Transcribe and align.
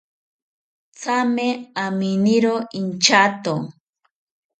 Thame 1.01 1.47
aminiro 1.83 2.55
inchato 2.79 3.53